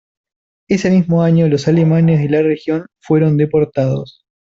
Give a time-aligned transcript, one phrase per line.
[0.67, 4.23] Ese mismo año los alemanes de la región fueron deportados.